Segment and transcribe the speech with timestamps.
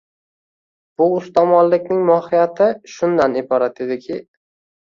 [1.01, 4.19] Bu ustomonlikning, mohiyati shundan iborat ediki